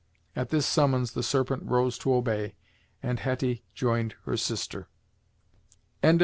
At 0.35 0.49
this 0.49 0.65
summons 0.65 1.11
the 1.11 1.21
Serpent 1.21 1.67
arose 1.69 1.95
to 1.99 2.11
obey, 2.15 2.55
and 3.03 3.19
Hetty 3.19 3.63
joined 3.75 4.15
her 4.25 4.35
sister. 4.35 4.87
Chapter 6.03 6.17
XIV. 6.17 6.19